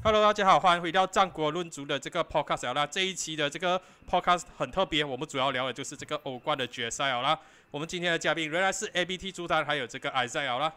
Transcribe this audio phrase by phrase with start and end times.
[0.00, 2.86] Hello，大家好，欢迎回到《战国论足》的这个 Podcast 啦。
[2.86, 3.78] 这一期的这个
[4.08, 7.36] Podcast 很特别，我们主要聊的就是这个欧冠的决赛好啦。
[7.72, 10.72] 我们今天的嘉宾仍然是 ABT 朱丹，还有这个 Isaac 好啦。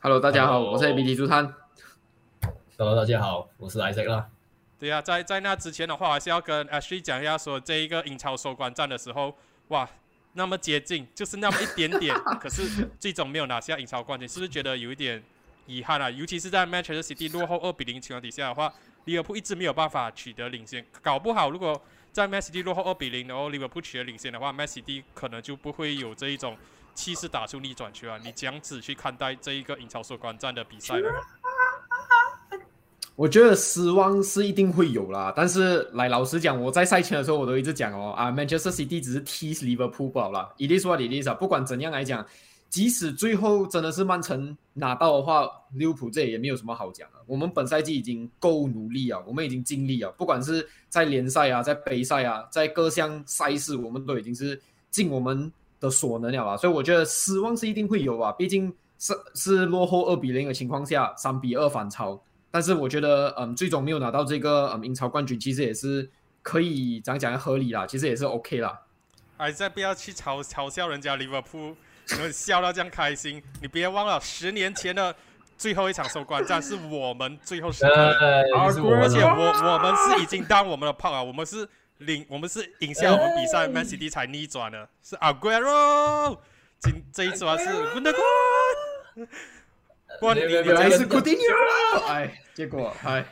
[0.00, 1.54] Hello，大家好 Hello 我是 ABT 朱丹。
[2.78, 4.30] Hello，大家好，我是 Isaac 啦。
[4.78, 9.36] 对呀、在在那之前的话，还是要跟 Ashley 讲一下，说这一个英超收官战的时候，
[9.68, 9.86] 哇，
[10.32, 15.22] 那么接近，就是那么一点点， 可是最终没有拿下英超冠军，是不是觉得有一点
[15.70, 16.10] 遗憾啊？
[16.10, 18.72] 尤其是在 Manchester City 落后二比零情况底下的话，
[19.04, 21.80] 利物浦一直没有办法取得领先，搞不好如果
[22.12, 26.56] 在 Man City 落后二比零，然后利物浦取得领先的话，Man City 可能就不会有这一种
[26.94, 28.18] 气势打出逆转球啊。
[28.24, 31.08] 你这样子去看待这一个英超收官战的比赛呢？
[33.16, 42.26] 我觉得失望是一定会有啦，但是来老实讲，我在赛前的时候我都一直讲哦，啊，Manchester City 只是踢 Liverpool 好了，it is what it is，不管怎样来讲，
[42.70, 47.16] 即使最后真的是曼城拿到的话，利物浦这也没有什么好讲的。
[47.26, 54.58] 我们本赛季已经够努力啊，我们已经尽力啊，不管是在联赛啊，在杯赛啊，在各项赛事，我们都已经是
[54.90, 62.20] 尽我们的所能了啊，所以我觉得失望是一定会有啊，毕竟是是落后二比零的情况下，三比二反超。
[62.52, 66.08] 但是我觉得，嗯，最终没有拿到这个嗯英超冠军，其实也是
[66.42, 68.80] 可以讲讲合理啦，其实也是 OK 啦。
[69.36, 71.76] 哎，再不要去嘲嘲笑人家利物浦，
[72.32, 73.42] 笑到这样开心。
[73.60, 75.14] 你别忘了，十年前的
[75.56, 86.38] 最后一场收官战是我们最后时刻而且我我们是已经当我们的炮啊，我们是领，我们是赢下我们比赛，Man City 才逆转的，是 Aguero。
[86.78, 88.18] 今这一次还是 g u n d o g
[90.18, 93.22] 不，你你没有你这样原来是 Coutinho，哎，结果哎，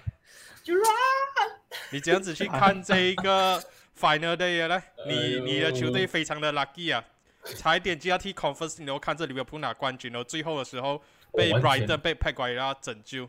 [1.91, 3.59] 你这样子去看这一个
[3.99, 4.83] final day 呢？
[5.07, 7.03] 你哎呦你的球队非常的 lucky 啊，
[7.45, 11.01] 差一点就要踢 conference，然后看着利物浦拿冠军，然后最后的时候
[11.33, 13.29] 被我完全 Brighton 被佩瓜拉拯救。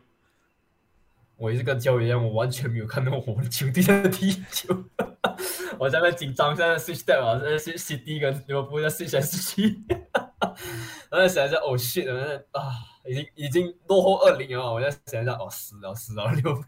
[1.36, 4.84] 我也是跟教练一样，我完全没有看到我们球队在踢球，
[5.80, 9.82] 我在那紧张，在那 switch step 啊，在 switch City 跟利物浦在 switch 来 switch 去，
[11.10, 12.72] 然后想一下，哦 shit，然后啊，
[13.06, 16.62] 已经已经落后二零了，我在想一下，哦死了死了，利物浦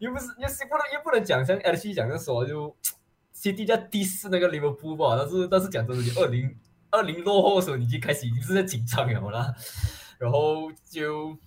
[0.00, 2.76] 又不是又是不能又不能讲像 L C 讲的说就
[3.40, 6.58] City 在第四那个 Liverpool 吧，但是但是讲真的，你二零
[6.90, 9.54] 二零落后的时候，你已经开始已经是在紧张了啦，
[10.18, 11.38] 然后就，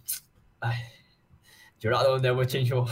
[0.59, 0.90] 哎，
[1.78, 2.88] 就那都 never change 哦，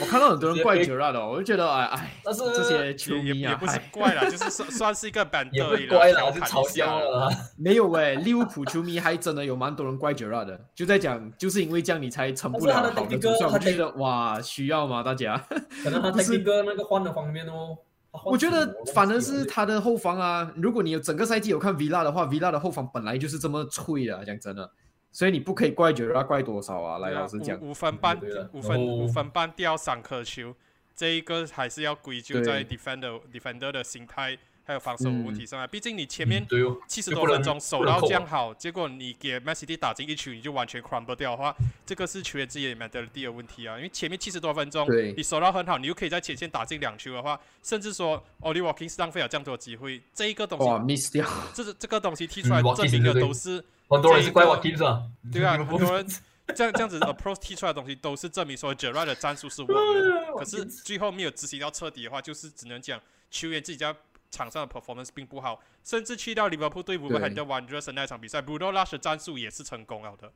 [0.00, 7.28] 我看到很多人怪 Gerard 的，我就觉得哎哎，但是这些球也也迷啊，也不是哎，怪啦，就是算算是一个板也凳而已不乖啦，调就嘲笑了啦。
[7.58, 15.02] 没有哎，利物浦球迷还真的有蛮多人怪 Gerard 的，就在讲就是因为这样你才成不了好的主帅，我觉得哇，需要吗？
[15.02, 15.36] 大家？
[15.82, 17.76] 可能他不是个那个换的方面哦，
[18.24, 24.70] 我觉得反而是他的后防啊，如果你有整个赛季有看 Villa 的话，Villa 的后防本来就是这么脆的啊，讲真的，
[25.10, 26.98] 所以你不可以怪 Gerard 怪多少啊？
[26.98, 28.20] 来，啊老实讲，五五分半
[28.52, 30.54] 五分五分半掉三颗球，
[30.94, 35.66] 这一个还是要归咎在 defender defender 的心态还有防守问题上啊。
[35.66, 36.46] 毕竟你前面
[36.86, 43.76] 七十多分钟守到这样好，结果你给 Man City 打进一球，你就完全 crumble 掉的话，这个是球员自己的 mentality 的问题啊。
[43.76, 44.86] 因为前面七十多分钟
[45.16, 53.64] 你守到很好，你又可以在前线打进两球的话，甚至说 Oli Watkins 浪费了这样多机会，这一个东哇西，，miss 掉，这是这个东西踢出来证明的都是
[53.96, 56.06] 很多人是怪这一 w 个 a t 啊，对啊，很多人
[56.54, 60.32] 这样这样子 approach 踢出来的东西都是证明说 Gerard 的战术是 work 的。
[60.34, 63.00] 可是最后没有执行到彻底的话，就是只能讲
[63.30, 63.94] 球员自己在
[64.30, 66.98] 场上的 performance 并不好，甚至去到利物浦对。
[66.98, 68.92] w o l v e r h a m p t o n Wanderers 的那场比赛，Bruno Lash
[68.92, 70.30] 的战术也是成功了的，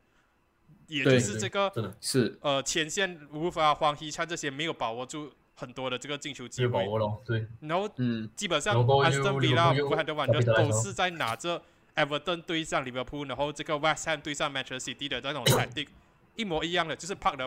[0.86, 1.70] 也就是这个
[2.00, 2.38] 是。
[2.40, 6.86] 呃前线无法黄希灿这些没有把握住很多的这个进球机会，
[7.24, 11.62] 对，然后嗯，基本上然后安斯顿又比拉、又乌克兰的 Wanderers 都是在拿着
[11.94, 15.88] Everton 对上 Liverpool，然后这个 West Ham 对上 Manchester City 的那种 tactic
[16.36, 17.44] 一模一样的，就是 park 的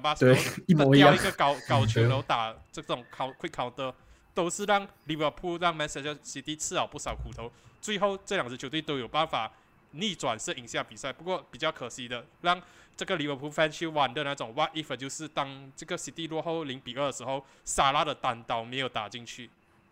[0.67, 1.11] 一模一样。
[1.11, 3.93] 掉一，个高高球，然后打这种 quick counter，
[4.33, 7.51] 都是让利物浦让 Manchester City 吃了不少苦头。
[7.81, 9.51] 最后这两支球队都有办法
[9.91, 12.61] 逆转胜赢下比赛，不过比较可惜的，让
[12.95, 19.49] 这个 Liverpool fan 去玩的那种 what if，就是当这个 City 落后零比二的时候，萨拉的单刀没有打进去，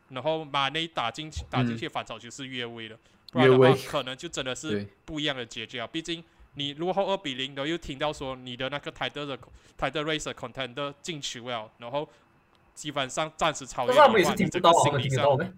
[0.10, 2.98] 然后马内打进去打进去反手球是越位的，
[3.34, 5.88] 不然的话可能就真的是，不一样的结局啊。
[5.88, 9.38] 毕竟你落后二比零，然后又听到说你的那个 title 的
[9.78, 12.08] title racer contender 进球了，然后
[12.76, 15.54] 基本上暂时超越但是他们这个心理上？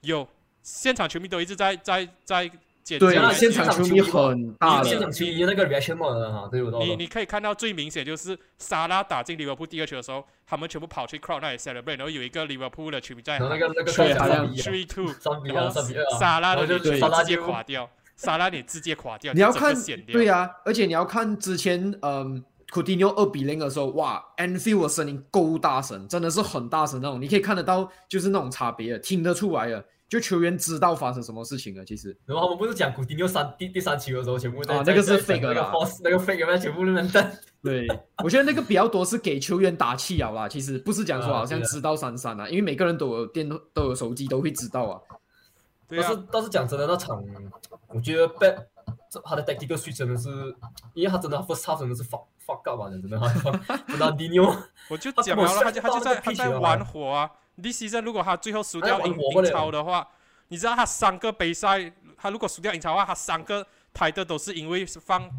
[0.00, 0.26] 有
[0.62, 2.50] 现场球迷都一直在在在
[2.82, 6.84] 尖对现场球迷很大你现，场球迷那个 reaction 嘛，哈，对不对？
[6.84, 15.06] 你你可以看到最明显就是沙拉打进利物浦第二球的时候，他们全部跑去 crowd 那里 celebrate，然后有一个利物浦的球迷在那个那个对好像 three two，
[15.44, 19.74] 然后三比二啊，沙拉的就脸直接垮掉，沙拉你直接垮掉，你要看
[20.06, 31.82] 对啊，而且你要看之前，嗯，Coutinho 二比零的时候，哇，Anfield 的声音够大声，真的是很大声那种，你可以看得到，就是那种差别，听得出来的，就球员知道发生什么事情了。
[31.86, 37.32] 其实，然后他们不是讲古迪纽三第第三期的时候，全部在啊那个是 fake 那个 force 那个 fake 有没有全部那边
[37.62, 37.88] 对，
[38.22, 45.00] 我觉得那个比较多是给球员打气啊啦，其实不是讲说啊好像知道三三啊，因为每个人都有电都有手机，都会知道啊。
[45.88, 47.24] 对啊但是，但是讲真的，那场
[47.88, 48.54] 我觉得被
[49.08, 50.28] 这他的 tactical switch 真的是，
[50.92, 54.44] 因为他真的 first half 真的是 fuck fuck up 啊，真的，他 不拿迪纽，
[54.90, 57.30] 我就他我讲了，他就他就在他在玩火啊。
[57.56, 60.06] This season 如果他最后输掉英英超的话，
[60.48, 65.30] 你知道他三个杯赛，他如果输掉英超的话，他三个台的都是因为是放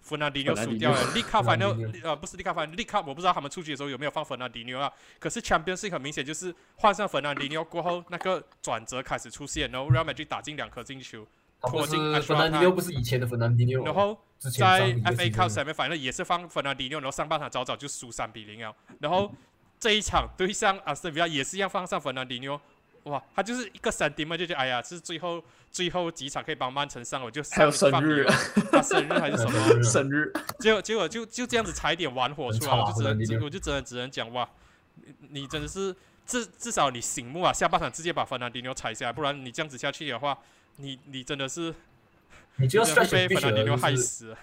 [0.00, 1.12] 弗纳迪纽输掉了。
[1.14, 4.90] 利卡反正呃不是利卡反正利卡我不知道他们出局的时候有没有放弗纳迪纽啊。
[5.18, 11.26] 可是 Champions 很明显就是换上弗纳迪纽过后，那个转折开始出现，然后 Real Madrid 打进两颗进球，
[11.60, 18.74] 拖进 extra 芬兰迪纽，不是以前的芬兰迪纽，然后在 FA Cup 上面，反正也是放芬兰迪纽，然后上半场早早就输三比零了。
[19.00, 19.30] 然后
[19.80, 22.60] 这一场对上阿斯顿维亚也是一样放上芬兰迪纽，
[23.04, 28.26] 哇，他就是一个 sentiment 就觉得哎呀，是最后最后几场可以帮曼城上，我就还有上生日。
[28.72, 29.82] 他生日还是什么？
[29.82, 34.48] 生日，结果结果就就这样子踩点玩火出来，我就只能我就只能只能讲哇，
[34.96, 35.94] 你你真的是
[36.26, 40.36] 至至少你醒目啊，下半场直接把芬兰迪纽踩下来，不然你这样子下去的话，
[40.76, 41.72] 你你真的是
[42.56, 44.38] 你就要被芬兰迪纽了就是害死了。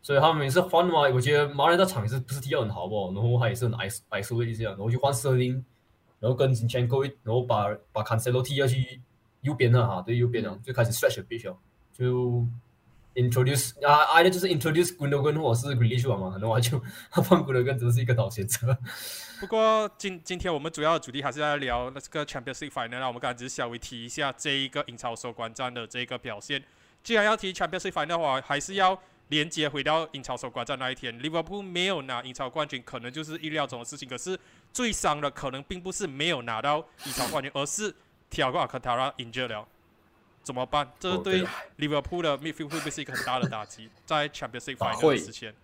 [0.00, 5.62] 所以他们也是换嘛，我觉得马人那场也是不是踢得很好不，然后他也是很 iso isolate 一下，然后就换 Sterling，
[6.20, 9.00] 然后跟 e n k o 然后把把 Cancelo 踢下去
[9.42, 11.56] 右边了哈，对右边了，就开始 stretch bit 了，
[11.92, 12.44] 就
[13.14, 16.80] introduce 啊，either 就是 introduce Gundogan 或者是 Grealish 嘛，可能我就
[17.10, 18.76] 他放 Gundogan 真的是一个好选择。
[19.40, 26.62] 不过今今天我们主要的主题还是在聊那这个 Champions League Final 啊，我们刚才只是稍微提一下这一个英超收官战的这个表现。
[27.04, 34.08] 既然要提 Champions League Final 的话，还是要连接回到英超收官战那一天，Liverpool 没有拿英超冠军，可能就是意料中的事情。
[34.08, 34.38] 可是
[34.72, 37.94] 最伤的可能并不是没有拿到英超冠军，而是
[38.30, 39.66] Thiago Alcantara injured 了，
[40.42, 40.90] 怎么办？
[40.98, 43.90] 这是对对 Liverpool 的 midfield 会不会是一个很大的打击？
[44.06, 45.54] 在 Champions League 啊 Final 会之前，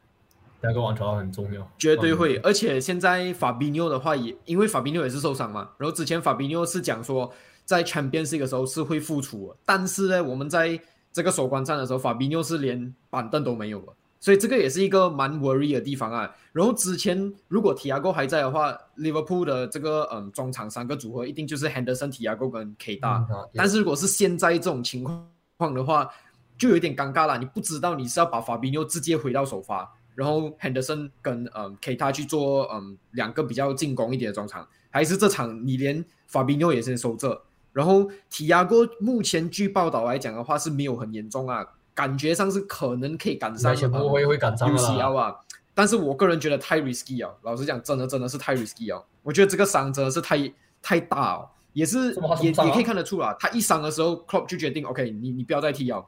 [0.60, 2.36] 那个王朝很重要，绝对会。
[2.38, 7.32] 而且现在法比纽的话也，因为法比纽也是受伤嘛，然后之前法比纽是讲说
[7.64, 10.78] 在 Champions League 的时候是会复出的，但是呢，我们在
[11.14, 13.94] 这个首观战的时候，法比纽是连板凳都没有了。
[14.18, 16.34] 所以这个也是一个蛮 worry 的地方啊。
[16.52, 23.24] 然后之前如果提亚哥还在的话，Liverpool 的这个嗯中场三个组合一定就是 Henderson、提亚哥跟 K 大、
[23.54, 26.10] 但是如果是现在这种情况的话，
[26.58, 27.38] 就有点尴尬了。
[27.38, 37.40] 你不知道你是要把法比纽直接回到首发，然后 Henderson 跟嗯 K 他去做嗯两个比较进攻一点的中场，还是这场你连法比纽也先收着。
[37.74, 41.62] 然后提亚哥目前据报道来讲的话是没有很严重啊，
[41.92, 45.16] 感觉上是可能可以赶上那全部嗯会会赶上的 UCL。
[45.16, 45.36] 啊。
[45.74, 49.02] 但是我个人觉得太 risky 啊，老实讲，真的真的是太 risky 啊。
[49.22, 53.36] 我觉得这个伤真的是太太大哦，也是也也可以看得出啦。
[53.40, 56.06] 他一伤的时候，Klopp 就决定 OK，你你不要再踢哦，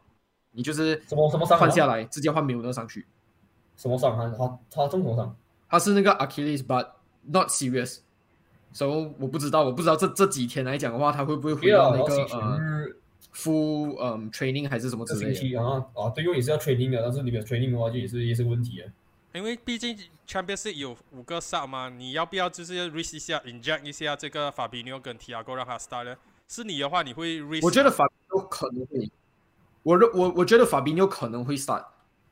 [0.52, 3.04] 你就是什么什么伤啊换下来，直接换 Milner 上去。
[3.76, 4.16] 什么伤？
[4.16, 5.36] 他他他中什么伤？
[5.68, 6.90] 他是那个 Achilles，but
[7.22, 7.98] not serious。
[8.72, 12.96] 所、以我不知道，我不知道这这几天来讲的话，他会不会回到那个呃日
[13.34, 15.58] full 嗯 training 还是什么之类的？
[15.58, 18.90] 啊啊，对，因为也是要 training 的，但是你没有 training 的话，就也是也是个问题啊。
[19.34, 19.94] 因为毕竟
[20.26, 26.16] Champions League 有五个 sub 嘛，你要不要就是 risk 一下 inject 一下这个法比纽跟 Tiago 让他 start 呢？
[26.48, 27.60] 是你的话，你会 risk？
[27.62, 29.10] 我觉得法比纽可能会，
[29.82, 31.84] 我认我我觉得法比纽可能会 start，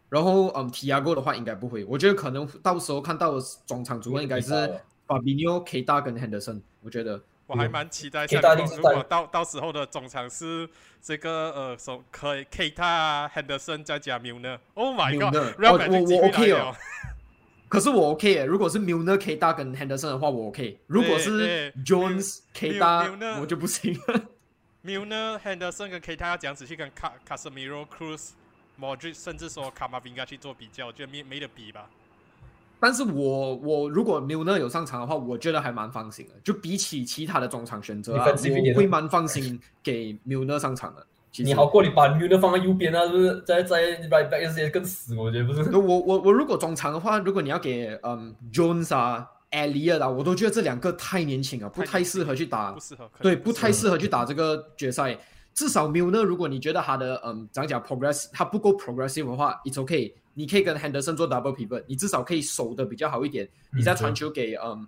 [0.08, 10.68] 然后嗯提亚戈的话应该不会，我觉得可能到时候看到的中场组合应该是法比纽、K 大跟 Henderson，我觉得我还蛮期待下如果到到时候的中场是
[11.02, 16.76] 这个呃，手可以 K 大 Henderson 再加 Milner，Oh my God，Real 哦 Madrid 我机会我 OK 哦来了。
[17.68, 20.78] 可是我 OK 耶，如果是 Milner、K 大跟 Henderson 的话，我 OK。
[20.86, 23.98] 如果是 Jones、K 大我就不行。
[24.84, 28.30] Milner、Henderson 跟 K 大要这样子去跟卡 Casemiro、Cruz、
[28.78, 31.90] Modric，甚至说卡马宾加去做比较，我觉得没没得比吧。
[32.84, 36.34] 但是我我如果 Milner 有上场的话，我觉得还蛮放心的。
[36.44, 38.22] 就比起其他的中场选择
[38.76, 41.06] 会蛮放心给 Milner 上场的。
[41.32, 43.42] 其实你好过你把 Milner 放在右边啊，是不是？
[43.46, 45.62] 在在 right back 这些更死，我觉得不是。
[45.74, 53.10] 我我我如果中场的话，如果你要给嗯 Jones 啊、Elliot 啊，我都觉得这两个太年轻了，不太适合去打不，适合。
[53.22, 55.18] 对，不太适合去打这个决赛。
[55.54, 63.48] 至少 Milner，如果你觉得他的嗯，怎样讲 progress，他不够 progressive 的话，it's okay，你可以跟 Henderson 做 double pivot，你至少可以守的比较好一点。
[63.72, 64.86] 你再传球给嗯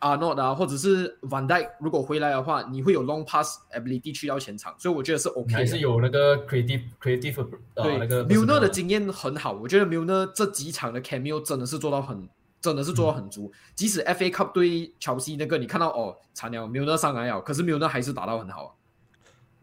[0.00, 5.56] Arnold 啊，或者是 Van Dijk 如果回来的话，你会有 long pass ability 去到前场，所以我觉得是 OK 的。
[5.56, 12.28] 还是有那个 creative creative 呃对那个 Milner 的经验很好，我觉得 Milner 这几场的 cameo 真的是做到很，
[12.60, 13.50] 真的是做到很足。
[13.74, 18.70] 即使 FA Cup 对乔西那个，你看到哦惨了，Milner 上来了，可是 Milner 还是打到很好啊。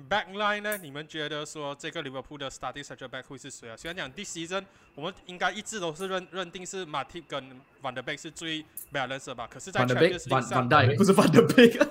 [0.10, 0.78] Backline 呢？
[0.78, 3.76] 你们觉得说这个 Liverpool 的 starting central back 会是谁啊？
[3.78, 4.64] 虽然讲 this season
[4.96, 7.44] 我们应该一直都是认认定是 Matip 跟
[7.82, 9.48] Van der Beek 是最 balance 的吧？
[9.50, 11.88] 可是，在 Van Champions Van League 上 Van，Dijk 不是 Van der Beek，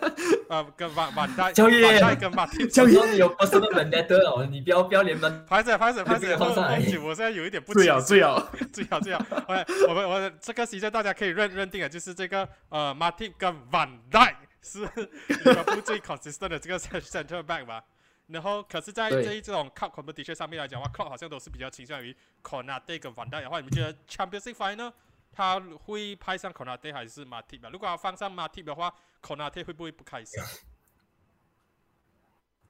[0.48, 5.44] 呃，跟 Van Van Dijk 教练 Van Dijk 跟 Matip，教练我说你有 personal vendetta 哦，你不要不要连门。
[5.46, 8.50] 拍着拍着拍这着，后个放上来后我现在有一点不最好清最好。
[8.72, 9.24] 最好最好。
[9.46, 14.86] OK，我们我们这个 season 大家可以认认定的就是这个呃 Matip 跟 Van Dijk 是
[15.28, 17.82] Liverpool 最 consistent 的这个 central back 吧。
[18.30, 24.92] 然后，可是，在对这一这种 cup competition 上面来讲的话，club 好像都是比较倾向于 Konate 跟 Van Dijk 的话，你们觉得 Champions League final
[25.32, 27.70] 他会派上 Konate 还是 Matip 啊？
[27.72, 30.42] 如果他放上 Matip 的话，Konate 会不会不开心？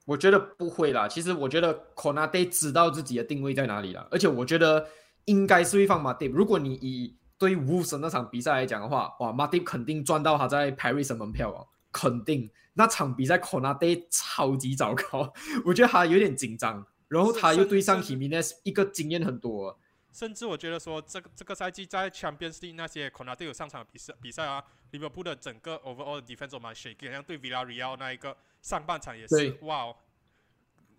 [0.07, 1.07] 我觉得不会啦。
[1.07, 4.89] 其实我觉得 Konate 知道自己的定位在哪里了，而且我觉得
[5.27, 6.33] 应该是会放 Matip。
[6.33, 12.51] 如果你以对 Wolves 那场比赛来讲的话，哇，Matip 肯定赚到他在 Paris 的门票哦，肯定。
[12.75, 15.33] 那场比赛 c o n a d e 超级糟糕，
[15.67, 19.79] 我觉得他有点紧张，然后他又对上是 Jimenez 一个经验很多，
[20.13, 27.97] 甚至我觉得说，这个这个赛季在 Champions League 那些 c o n a d e 有上场的比赛比赛啊，利物浦的整个 overall defense 都蛮 shaky，好像对 Villarreal
[27.97, 29.97] 那一个上半场也是，哇哦。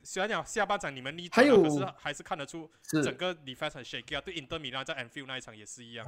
[0.03, 2.69] 虽然讲下半场你们逆转，可是还是看得出
[3.03, 4.21] 整个 defense 很 shaky 啊。
[4.21, 6.05] 对 Inter Milan 在 Anfield 那一场也是一样。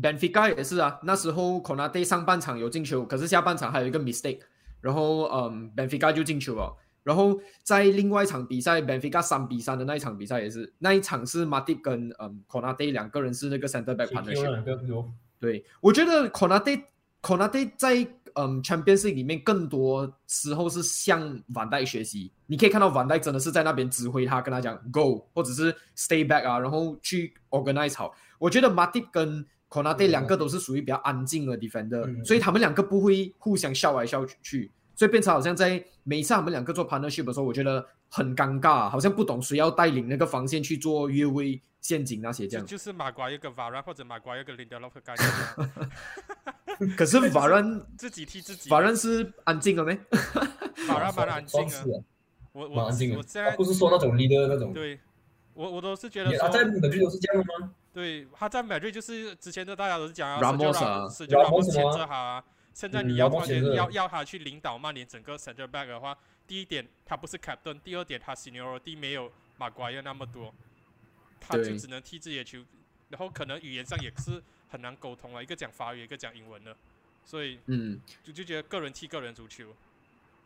[0.00, 4.40] Benfica 也是啊，那时候 Konate 上半场有进球，可是下半场还有一个 mistake，
[4.80, 6.76] 然后嗯，Benfica 就进球了。
[7.02, 15.06] 然后在另外一场比赛，Benfica 三比三的那一场比赛也是，那一场是 Matip 跟嗯 Konate 两个人是那个 center back partnership。
[15.40, 16.82] 对，我觉得 Konate
[17.22, 21.20] Konate 在嗯 Champions League 里面更多时候是向
[21.54, 22.30] van Dijk 学习。
[22.46, 28.14] 你可以看到 van Dijk 真的是在那边指挥他，跟他讲 go 或者是 stay back 啊，然后去 organize 好。
[28.38, 42.66] 我觉得 Matip 跟 Konate 两个都是属于比较安静的 defender，、嗯所以他们两个不会互相笑来笑去，所以变成好像在每一次他们两个做 partnership 的时候，我觉得很尴尬，好像不懂谁要带领那个防线去做越位、陷阱那些这样。
[42.66, 44.90] 就就是马瓜一个 Varane 或者马瓜一个 Lindelof
[46.96, 48.68] 可是 Varane 自己踢自己。
[48.68, 49.96] Varane 是安静的没
[50.88, 51.68] ？Varane 蛮安静啊。
[51.68, 52.02] 算是啊，
[52.52, 53.18] 我我安静的。
[53.18, 54.72] 我现在不是说那种 leader 那种。
[54.72, 54.98] 对
[55.54, 57.70] 我我都是觉得也啊，在说，本队都是这样的吗？
[57.92, 62.44] 对他在 Madrid 就是之前的大家都是讲啊 Ramos 啊是就 Ramos Ramos 牵吗着他啊。
[62.72, 66.16] 现在嗯你要突 Ramos 然间牵着要要他去领导曼联整个 center back 的话，
[66.46, 70.54] 第一点他不是 captain，第二点他 seniority 没有马瓜要那么多，
[71.40, 72.64] 他就只能踢自己的球，
[73.08, 76.76] 然后可能语言上也是很难沟通了，一个讲法语，一个讲英文的，
[77.24, 79.74] 所以嗯，就就觉得个人踢个人足球。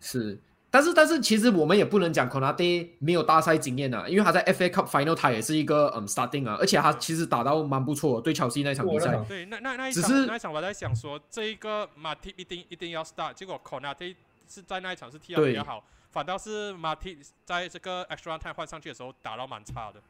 [0.01, 0.39] 是。
[0.75, 9.15] 但是但是其实我们也不能讲 Konate 没有大赛经验啊，因为他在 FA Cup Final 他也是一个嗯 starting 啊，而且他其实打到蛮不错的，对切尔西那场比赛。
[9.29, 14.17] 对，那那那一只是场那一场我在想说，这一个马蒂一定一定要 start，结果 Konate
[14.49, 20.01] 是在那一场是踢得比较好，反倒是马蒂在这个 extra time 换上去的时候打到蛮差的。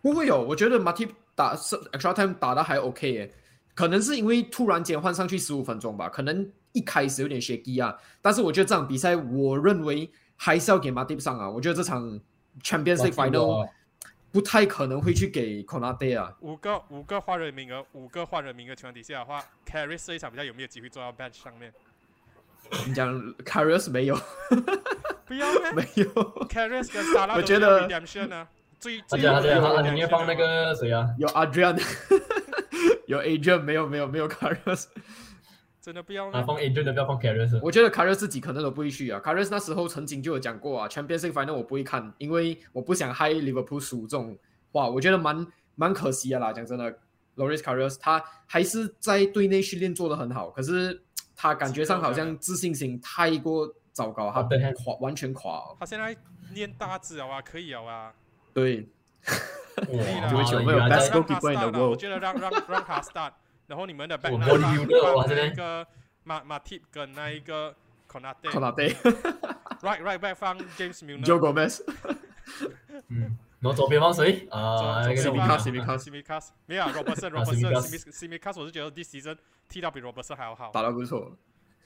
[0.00, 3.32] 不会有，我觉得 Matip 打是 extra time 打的还 OK 耶，
[3.74, 12.20] 可能是因为突然间换上去十五分钟吧，可能一开始有点 shaky 啊，但是我觉得这场比赛，我认为还是要给 Matip 上啊，我觉得这场
[12.62, 13.68] Champions League Final
[14.32, 21.72] 不太可能会去给 Konate 啊，五个五个换人名额，五个换人名额情况底下的话 c a r r y 这一场比赛有没有机会坐到 bench 上面？
[22.86, 23.14] 你讲
[23.44, 24.18] Carriers 没有？
[25.26, 25.72] 不要咩？
[25.76, 28.48] 没有，c a r r y 跟萨拉我觉得 redemption 啊，
[28.80, 31.06] 最他最讲他讲他有宁愿 redemption 放那啊个谁啊？
[31.18, 31.82] 有 Adrian，
[33.06, 34.86] 有 Adrian，没有没有没有 Carriers。
[35.82, 36.32] 真的不要咩？
[36.32, 37.58] 他放 agent 的，不要放 carriers。
[37.60, 39.20] 我觉得 c a r r s 自己可能都不会去啊。
[39.22, 44.38] c a r r s 那时候曾经就有讲过啊，Champions League Final 我不会看，因为我不想害利物浦输这种
[44.70, 46.52] 话，我觉得蛮蛮可惜的啦。
[46.52, 46.98] 讲真的
[47.36, 51.02] ，Loris Karius 他还是在队内训练做得很好，可是
[51.34, 55.76] 他感觉上好像自信心太过糟糕，他垮完全垮哦。
[55.80, 56.16] 他现在
[56.54, 58.14] 念大字了啊，可以了啊。
[58.54, 58.86] 对，
[59.24, 63.32] 可以啦对不起我们有 best 让 goalkeeper 他 in the start 啦 world 我觉得让让让他 start，
[63.72, 65.86] 然后你们的 back 我 line 我放有的哇放这边那个
[66.24, 67.74] 马马 tip 跟那一个
[68.06, 68.34] Conate。
[68.42, 71.24] Conate，right right back 放 James Milner。
[71.24, 71.80] Joe Gomez，
[73.08, 75.00] 嗯，然后左边放谁啊？
[75.06, 78.90] 那个西米叫卡西米卡 c a s 没有啊 Robertson Tsimikas Robertson s i m i c a s 我是觉得
[78.90, 79.38] this season
[79.70, 80.70] 踢到比 Robertson 还要好。
[80.70, 81.34] 打得不错。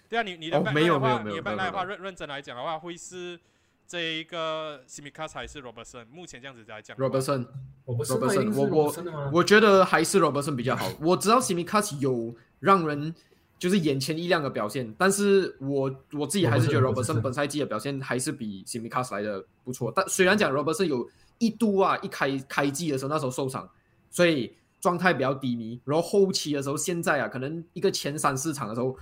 [0.09, 3.38] 对啊，你你的哦 back 没 line 有的话，没有没有你的 back 没 line 有的话，认认真来讲的话，会是
[3.87, 6.07] 这一个 s i m i c a s 还是 Robertson？
[6.11, 7.47] 目前这样子来讲 Robertson，
[7.85, 9.31] 我不是 Robertson，我我？
[9.35, 10.90] 我觉得还是 Robertson 比较好。
[11.00, 13.14] 我知道 Simicas 有让人
[13.59, 14.93] 就是眼前一亮的表现。
[14.99, 19.93] 但是我我自己还是觉得 Robertson 本赛季的表现还是比 s i m i c a s 来的不错。
[19.95, 23.69] 但虽然讲 Robertson 有一度啊，一开开季的时候那时候受伤，
[24.11, 25.81] 所以状态比较低迷。
[25.85, 28.97] 然后后期的时候，现在啊，可能一个前三四场的时候，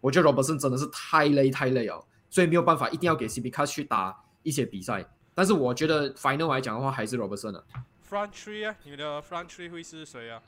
[0.00, 5.04] 我觉得 Robertson 真的是太累太累了，所以没有办法，一定要给 s i m i c a s 去打一些比赛。
[5.34, 7.64] 但是我觉得 Final 来讲的话，还是 Robertson 啊。
[8.08, 10.40] front three 啊，你的 front three 会是谁啊？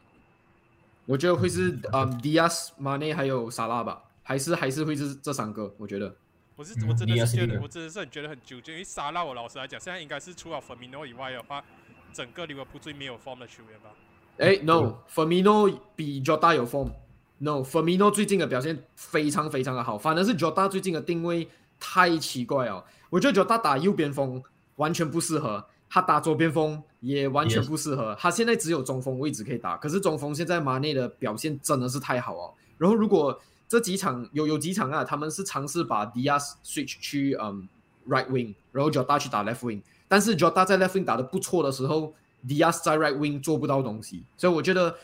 [1.07, 6.15] 我觉得会是嗯 Diaz、Mane 还有萨拉吧，还是还是会是这三个，我觉得。
[6.55, 11.65] 我是嗯我真的是觉得，我真的是很觉得很纠结，因为沙拉我老实来讲，现在应该是除了 Firmino 以外的话，
[12.12, 13.91] 整个利物浦最没有 form 的球员吧。
[14.39, 16.91] 哎，No，Firmino 比 Jota 有 form。
[17.39, 21.49] No，Firmino 最近的表现非常非常的好，反而是 Jota 最近的定位
[21.83, 22.85] 太奇怪哦。
[23.11, 24.41] 我觉得 Jota 打右边锋
[24.77, 28.17] 完全不适合，他打左边锋也完全不适合。
[28.19, 32.55] 他现在只有中锋位置可以打，可是中锋现在马内的表现真的是太好哦。
[32.79, 33.37] 然后如果
[33.69, 37.69] 这几场有有几场啊，他们是尝试把 Diaz switch 去嗯
[38.09, 42.15] right wing，然后 Jota 去打 left wing，但是 Jota 在 left wing 打的不错的时候
[42.47, 44.95] ，Diaz 在 right wing 做不到东西，所以我觉得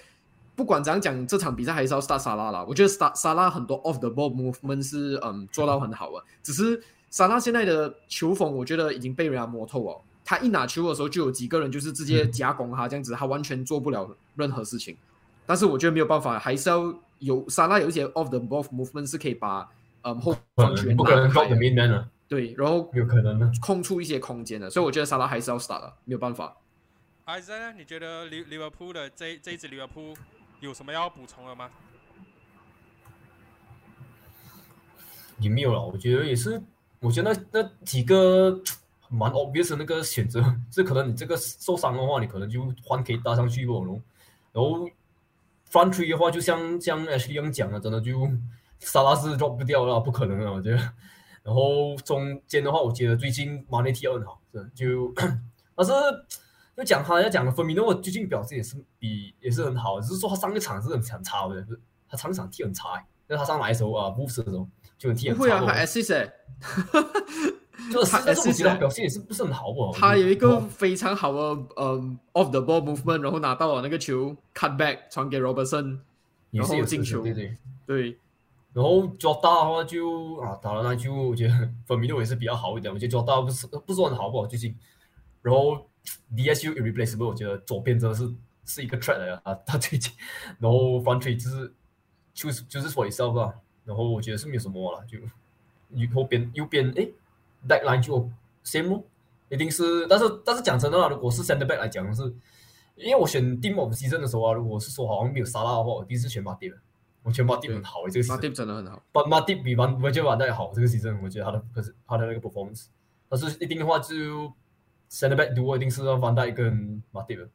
[0.59, 2.65] 不管怎样讲，这场比赛还是要 start 沙拉啦。
[2.67, 10.03] 我觉得 start 沙拉很多 off the ball movement 是嗯做到很好啊，只是沙拉现在的球风，我觉得已经被人家摸透哦。
[10.25, 14.97] 他一拿球的时候，就有几个人就是直接夹攻他这样子，他完全做不了任何事情。
[15.47, 19.69] 但是我觉得没有办法，还是要有沙拉有一些 off the ball movement 是可以把
[20.03, 21.31] 嗯后防球员不可能
[22.27, 23.49] 对，然后有可能呢。
[23.63, 26.57] 空出一些空间的，所以我觉得沙拉还是要 start 的，没有办法。
[27.25, 27.75] 艾森呢？
[27.79, 30.15] 你觉得利利物浦的这这一支利物浦
[30.61, 31.71] 有什么要补充的吗？
[35.39, 36.61] 也没有了，我觉得也是，
[37.01, 38.61] 我觉得那那几个
[39.09, 44.03] 蛮 obvious 的那个选择，是可能你这个受伤的话，你可能就换可以搭上去不然后
[44.53, 44.89] 然后
[45.71, 48.29] front three 的话，就像像 H 一样讲了，真的就
[48.81, 50.77] 沙拉是 drop 不掉了，不可能啊，我觉得。
[51.45, 55.15] 然后中间的话，我觉得最近马内踢得很好，是就，
[55.75, 55.93] 但是
[56.79, 61.67] 就讲他要讲分米诺最近表现也是比也是很好，只是说他上个场是很很差的，
[62.09, 65.39] 他上场踢很差、欸，就他上来的时候啊 b o o s 的时候就很踢很差。
[65.39, 66.33] 不会啊，他 assist 欸
[67.93, 69.91] 就是他但是我觉得 assist 他表现也是不是很好哦。
[69.93, 71.39] 他有一个哦非常好的
[71.77, 75.99] 嗯 off the ball movement，然后拿到了那个球 cut back 传给 Robertson，
[76.51, 77.57] 也是有然后进球对对。
[77.87, 78.19] 对，
[78.73, 81.55] 然后 Jota 的话就啊打了那就我觉得
[81.87, 84.77] 分米诺也是比较好一点，我觉得 Jota 不是不是很好不好最近。
[85.41, 85.87] 然后
[86.35, 88.33] DSU irreplaceable，我觉得左边真的是
[88.65, 90.13] 是一个 threat 来的啊，他最近。
[90.59, 91.73] 然后 front three 就是
[92.35, 93.55] 就是就是 for itself 吧。
[93.85, 95.19] 然后我觉得是没有什么了，就
[95.95, 97.13] 右边右边诶
[97.67, 98.31] back line 就
[98.63, 99.03] same 咯，
[99.49, 100.07] 一定是。
[100.07, 102.23] 但是但是讲真的啦，如果是 center back 来讲是，
[102.97, 106.77] 因为我选 team of season 的时候啊，如果是说好像没有沙拉的话，我第一次选马蒂的。
[107.23, 109.03] 我觉得马蒂很好诶，这个马 season 蒂真的很好。
[109.11, 112.87] 把马蒂比完我觉得完代好，这个 season 我觉得他的可是他的那个 performance，
[113.29, 114.53] 但是一定的话就
[115.11, 117.49] center back duo 一定是要 van 戴跟马蒂的。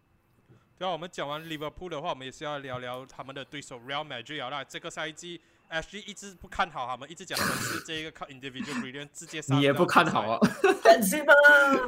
[0.78, 4.64] 对啊，我们讲完 Liverpool 的话，我们也是要聊聊他们的对手 Real Madrid 啦。
[4.64, 5.40] 这个赛季
[5.82, 10.40] she 一直不看好他们，一直讲的是这一个靠 individual brilliance 直接杀你也不看好啊，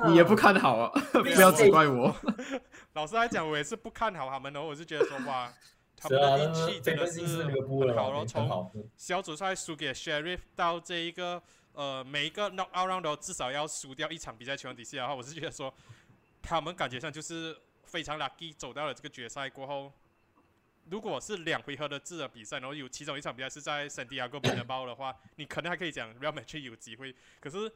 [0.08, 2.16] 你也不看好啊，不要责怪我。
[2.94, 5.52] 老实来讲，我也是不看好他们的，我是觉得说哇，
[5.98, 8.20] 他们的运气，真的是很好咯。
[8.20, 8.72] 很从。
[8.96, 11.42] 小组赛输给 Sheriff 到这一个
[11.76, 15.72] 呃每一个 knock out round 都至少要输掉一场比赛情况底下的话，我是觉得说
[16.42, 19.94] 他们感觉上就是非常 lucky 走到了这个决赛过后。
[20.88, 27.16] 如果是两回合的制的比赛，然后有其中一场比赛是在圣地亚哥本德堡的话，你可能还可以讲 Real Madrid 有机会。
[27.40, 27.72] 可是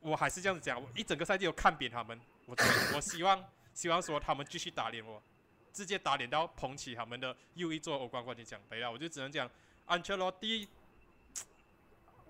[0.00, 2.18] 我还是这样子讲，我一整个赛季都看扁他们。
[2.46, 2.56] 我
[2.94, 5.22] 我希望希望说他们继续打脸我，
[5.74, 8.90] 直接打脸到捧起他们的又一座欧冠冠军奖杯啊！
[8.90, 9.50] 我就只能讲，
[9.84, 10.66] 安切洛蒂，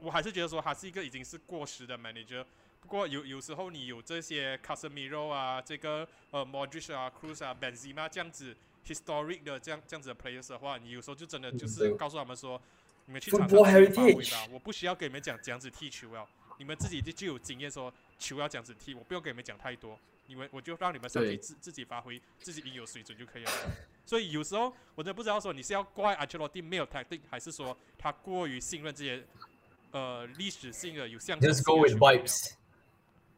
[0.00, 2.44] 我还是觉得说他是一个已经是过时的 manager。
[2.80, 8.56] 不过有有时候你有这些 Casemiro 啊，这个呃 Modric 啊、Cruz 啊、Benzema 这样子
[8.86, 12.60] historic 的这样这样子的 players 的话，你有时候就真的就是告诉他们说，
[13.06, 16.24] 你们去场上发挥吧，我不需要给你们讲这样子踢球啊，
[16.58, 23.50] 你们自己就就有经验说球要这样子踢，我不用给你们讲太多，你们我就让你们上去自自己发挥，自己应有水准就可以了。
[24.04, 29.26] 所以有时候我真的不知道说你是要怪安切洛蒂没有 tactic，还是说他过于信任这些
[29.96, 32.52] 呃历史性的有象征 Just 性 go 的 with vibes，。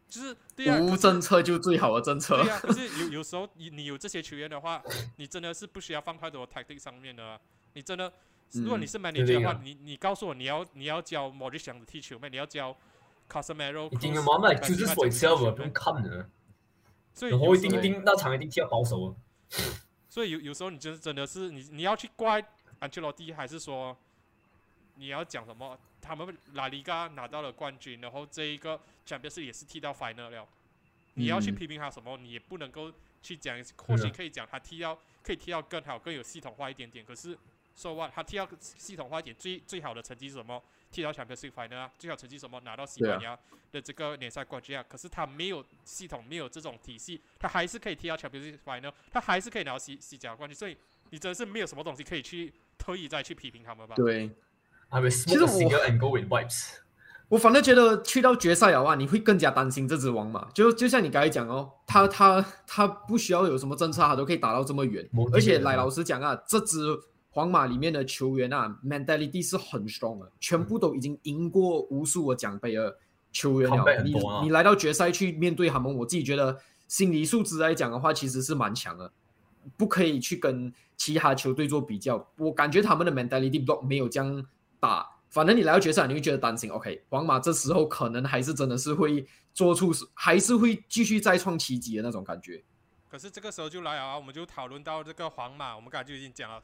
[0.09, 2.49] 就是对啊，可无政策就最好的政策对。
[2.49, 4.83] 呀、可是有有时候你你有这些球员的话，
[5.17, 7.39] 你真的是不需要放太多 tactic 上面的啊、
[7.75, 8.11] 你真的，
[8.55, 12.31] 如果你嗯是对 manager 的话，你你告诉我你要你要教 Modric 这样子踢球咩？
[12.31, 12.75] 你要教
[13.31, 16.27] Casemiro，一定的 Kroos，嘛，那 Benzema 就是这 for itself，不用看的。
[17.13, 19.15] 所以然后一一定那场一定踢到保守。
[20.09, 22.43] 所以有有时候你真真的是你你要去怪
[22.79, 23.95] 安切洛蒂，还是说
[24.99, 25.79] 你要讲什么？
[26.01, 30.47] 他们拉里嘎拿到了冠军，然后这一个 Champions 也是踢到 final 了。
[31.15, 32.17] 你要去批评他什么？
[32.17, 37.05] 你也不能够去讲，或许可以讲他踢到可以踢到更好、更有系统化一点点。
[37.05, 37.37] 可是
[37.75, 38.13] 说 what？
[38.15, 40.63] 他踢到系统化一点，最最好的成绩是什么？
[40.91, 42.61] 踢到 Champions final 啊，最好成绩什么？
[42.61, 43.39] 拿到西班牙
[43.73, 44.85] 的这个联赛冠军啊。
[44.89, 50.57] 可是他没有系统，没有这种体系，他还是可以踢到 Champions final，他还是可以拿到西西甲冠军。
[50.57, 50.77] 所以
[51.11, 53.95] 你真的是没有什么东西可以去特意再去批评他们吧？
[53.97, 54.31] 对。
[55.27, 55.71] 其实我，
[57.29, 60.49] 我反正觉得去到决赛的话，你会更加担心这只王马。
[60.55, 65.07] 就就像你刚才讲哦，他他他不需要有什么政策，他都可以打到这么远。
[65.35, 66.99] 而且来老实讲啊，这支
[67.29, 72.97] 皇马里面的球员啊，mentality 是很 strong 的，全部都已经赢过无数个奖杯的
[73.31, 73.85] 球员了。
[74.03, 79.13] 你你来到决赛去面对他们，我自己觉得心理素质来讲的话，其实是蛮强的，
[79.77, 82.27] 不可以去跟其他球队做比较。
[82.39, 84.43] 我感觉他们的 mentality block 没有将。
[84.81, 86.71] 打，反正你来到决赛，你会觉得担心。
[86.71, 92.63] OK，皇马这时候可能还是真的是会做出，还是会继续再创奇迹的那种感觉。
[93.09, 96.63] 可是这个时候就来啊，我们就讨论到这个皇马，我们刚才就已经讲了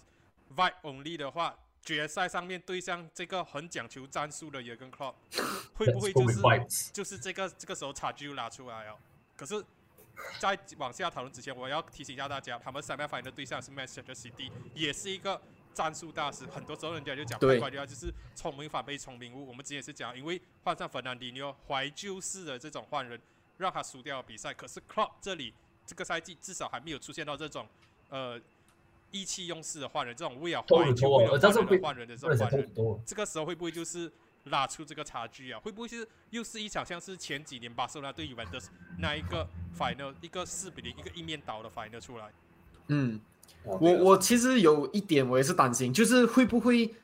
[0.55, 5.15] ，Vibe Only 的话，决赛上面对上这个很讲求战术的 Jurgen Klopp，
[5.75, 8.97] 会不会就是就是这个这个时候差距拉出来哦？
[9.37, 9.65] 可是，
[10.39, 15.41] 在往下讨论之前，我要提醒一下大家，他们三面反的对象是 Manchester City，也是一个。
[15.75, 19.47] 战术大师，很多时候人家就讲，怪怪的话就是聪明反被聪明误。
[19.49, 23.21] 我们之前是讲，因为换上芬兰迪尼奥怀旧式的这种换人，
[23.59, 24.55] 让他输掉了比赛。
[24.55, 25.53] 可是 Klopp 这里
[25.85, 27.69] 这个赛季至少还没有出现到这种
[28.09, 28.41] 呃
[29.11, 33.03] 意气用事的换人，这种为了怀旧为了换人的换人的这种换人。
[33.05, 34.11] 这个时候会不会就是
[34.45, 35.59] 拉出这个差距啊？
[35.61, 38.61] 会不会是又是一场像是前几年巴塞罗那对尤文的
[38.99, 42.33] 那一个 final 一个四比零一个一面倒的 final 出来？
[42.89, 43.21] 嗯。
[43.65, 46.95] 我我其实有一点我也是担心，就是会不会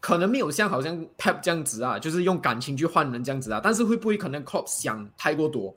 [0.00, 5.74] 可能没有像好像 Pep 这样子啊，就是用感情去换人这样子啊，但是会不会可能 Klopp 想太过多，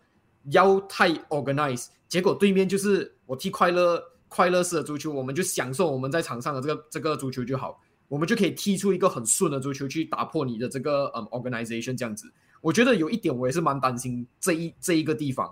[0.52, 12.30] 要太 organize，结果对面就是我踢快乐快乐式的足球，我们就享受我们在场上的这个这个足球就好，我们就可以踢出一个很顺的足球去打破你的这个嗯 organization 这样子。
[12.60, 15.50] 我觉得有一点我也是蛮担心这一这一个地方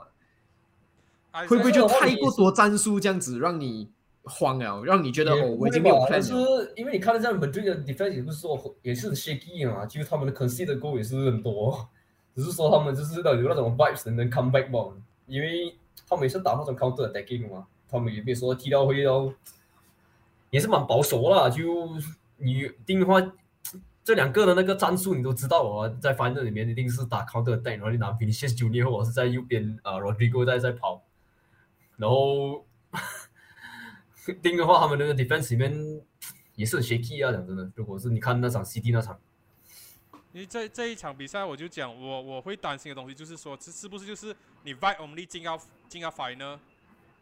[1.32, 3.90] 啊，会不会就太过多战术这样子让你？
[4.24, 6.34] 慌了，让你觉得哦，我已经没有 plan 是
[6.76, 11.90] 因为你看到这样，本队的 defense 也不是说也是 shaky 嘛，就是他们的 concede 的 goal 也是很多，
[12.36, 14.94] 只是说他们就是有那种 vibes 能 come back 嘛，
[15.26, 15.76] 因为
[16.08, 19.34] 他们也是打那种 counter attacking 嘛，他们也没说踢到会到，
[20.52, 21.50] 也是蛮保守啦。
[21.50, 21.90] 就
[22.38, 23.20] 你定的话，
[24.04, 31.02] 这两个的那个战术你都知道啊，在 final 里面一定是打 counter attack，然后你拿 Vinicius Junior 或者是在右边啊 Rodrigo 在在跑，
[31.98, 32.64] 然后。
[34.42, 36.02] 盯的话，他们那个 defense 里面
[36.56, 37.72] 也是很 shaky 啊，讲真的。
[37.76, 39.20] 如果是你看那场 CD 那场，
[40.32, 46.60] 因为这这一场比赛，我就讲我我会担心的东西，就是说这是不是就是你 t only 进要进要 final，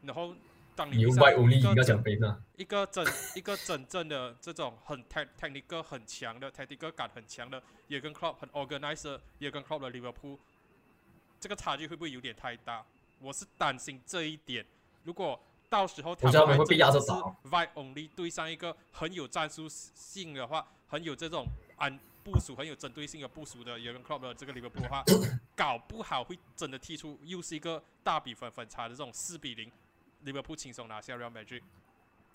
[0.04, 0.36] 然后
[0.76, 2.44] 当你 i t only 应该奖杯呢？
[2.58, 10.38] 一个真一个真正的这种很 technical 很强的 technical 感很强的，也跟 club 很 organizer，也跟 club 的 Liverpool，
[11.40, 12.86] 这个差距会不会有点太大？
[13.22, 14.66] 我是担心这一点。
[15.04, 17.16] 如果到时候他们会被压着打。
[17.44, 21.46] Vibe only 对上一个很有战术性的话，很有这种
[21.78, 25.04] 安部署、很有针对性的部署的 Jurgen Klopp 的这个利物浦的话，
[25.56, 29.72] 搞不好会真的踢出又是一个大比分分差的这种四比零，
[30.22, 31.62] 利物浦轻松拿下 Real Madrid。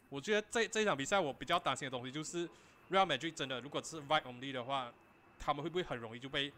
[0.09, 2.49] 我觉得这这一场比赛我比较担心的东西就是
[2.91, 4.93] Real Madrid 真的如果是 Vibe only 的话，
[5.41, 6.53] 他们会不会很容易就被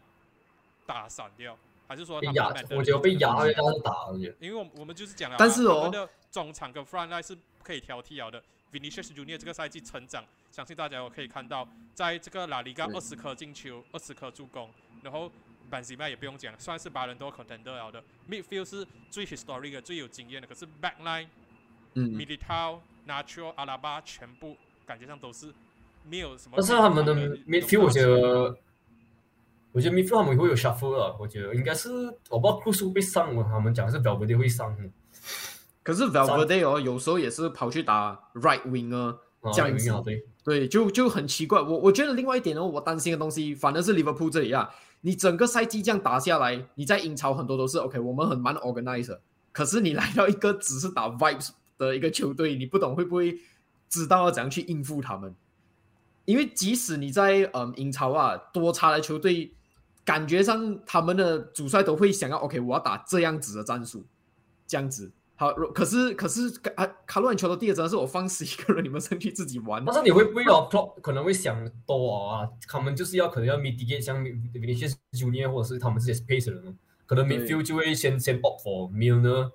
[0.85, 1.57] 打散掉？
[1.87, 2.53] 还是说被压？
[2.71, 4.33] 我觉得被压压着打而已。
[4.39, 8.43] 因为我我们就是讲了，但是哦，我们的中场跟 front line 是可以挑剔了的。
[8.71, 14.69] Vinicius Junior 这个赛季成长，相信大家都可以看到，在这个拉里加二十颗进球，二十颗助攻，
[15.01, 15.31] 然后
[15.71, 18.03] Benzema 也不用讲，算是八人多 contender 了的。
[18.29, 21.27] Midfield 是最 historic 的、最有经验的，可是 backline，
[21.93, 25.53] 嗯，Militao、Nacho、阿拉巴全部感觉上都是
[26.03, 26.57] 没有什么。
[26.57, 28.57] 但是他们的 Midfield 我觉得。
[29.77, 31.87] 我觉得 midfield 他们会有 shuffle 啊，我觉得应该是
[32.31, 33.45] 我不知道 Cruz 会上吗？
[33.47, 34.75] 他们讲是 Valverde 会上。
[35.83, 39.15] 可是 Valverde 哦，有时候也是跑去打 right winger
[39.53, 41.61] 这样子，对对，就就很奇怪。
[41.61, 44.67] 我我觉得另外一点哦，我担心的东西反而是 Liverpool 这里啊，
[45.01, 49.19] 你整个赛季这样打下来，你在英超很多都是 OK，我们很蛮 organizer，
[49.51, 53.37] 可是你来到一个只是打 vibes 的一个球队，你不懂会不会
[53.87, 55.35] 知道要怎样去应付他们？
[56.25, 59.51] 因为即使你在嗯英超啊多差的球队。
[60.07, 64.05] 感觉上，他们的主帅都会想要，OK，我要打这样子的战术，
[64.65, 69.83] 这样子，好，可是可是卡卡洛安球的第二招是我放十一个人，你们上去自己玩。
[69.83, 79.51] 但是你会不会哦，Klopp 可能会想多啊，他们就是要可能要 mitigate 像 Vinicius Junior 或者是他们这些 space 人，可能 midfield 就会先先 opt for Milner。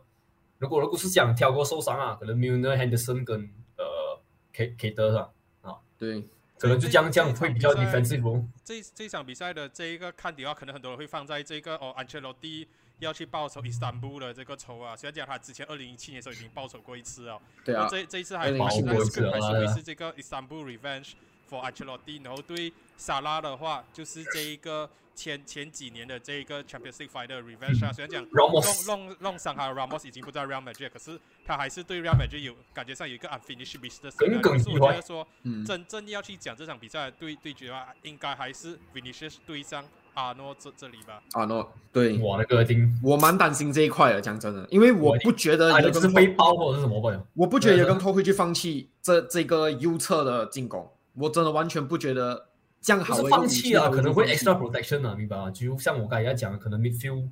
[0.58, 3.40] 如果如果是想跳过受伤啊，可能 Milner、Henderson 跟
[3.78, 4.20] 呃
[4.52, 5.28] K K 德啊，
[5.62, 6.28] 啊，对，
[6.62, 8.44] 可能就这样这样会比较 defensive。
[8.64, 12.68] 这这场比赛的这一个看点的话，可能很多人会放在这个哦，安切洛蒂。
[12.98, 14.94] 要去报仇伊斯坦布的这个仇啊！
[14.94, 21.14] 虽然讲他之前二零一七年的时候已经报仇过一次啊，对啊，这这一次还还是会是这个伊斯坦布 revenge
[21.50, 27.92] for Ancelotti，然后对萨拉的话就是这一个前前几年的这一个 Champions League fighter revenge 啊。
[27.92, 28.52] 虽然讲弄
[28.86, 34.16] 弄弄伤他 Ramos 已经不在 Real Madrid，可是他还是对 Real Madrid 有感觉上有一个 unfinished business。
[34.16, 35.26] 可是我觉得说，
[35.66, 39.84] 真正要去讲这场比赛对对决的话，应该还是 Vinicius 对上。
[40.14, 52.48] 阿诺这这里吧，阿诺对，我那个丁，我蛮担心这一块的，讲真的，因为我不觉得有是背包或者是什么吧，我不觉得有跟托会去放弃这这个右侧的进攻，我真的完全不觉得
[52.82, 53.14] 这样好。
[53.14, 55.50] 是放弃啊，可能会 extra protection 啊，明白吗？
[55.50, 57.28] 就像我刚才讲的，可能 midfield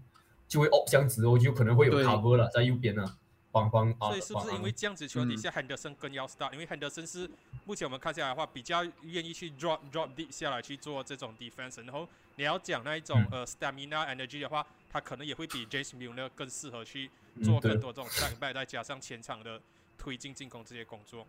[0.48, 3.16] 就会 up 这样子哦，就可能会有 cover 了在右边呢。
[3.52, 6.52] 帮帮所以是不是因为这样子球底下 Henderson 更要 start？
[6.52, 7.28] 因为 Henderson 是
[7.64, 11.82] 目前我们看下来的话，比较愿意去 drop drop deep 下来去做这种 defense。
[11.84, 17.10] 然后你要讲那一种呃 stamina energy 的话，他可能也会比 James Milner 更适合去
[17.42, 19.60] 做更多这种 track back，再加上前场的
[19.98, 21.26] 推进进攻这些工作。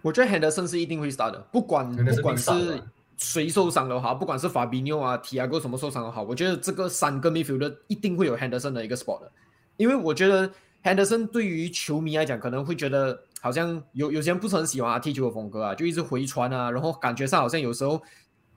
[0.00, 2.82] 我觉得 Henderson 是一定会 start 的，不管不管是
[3.22, 9.32] 谁受伤的话，不管是 Fabinho 啊、提亚哥什么受伤的话，我觉得这个三个 midfielder 一定会有 Henderson 的一个 spot 的，
[9.76, 10.50] 因为我觉得。
[10.84, 18.02] Henderson 对于球迷来讲，可能会觉得好像有有些人不是很喜欢他踢球的风格啊，就一直回传啊，然后感觉上好像有时候